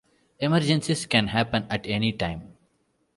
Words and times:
Emergencies 0.39 1.05
can 1.05 1.27
happen 1.27 1.67
at 1.69 1.85
any 1.85 2.11
time. 2.11 2.55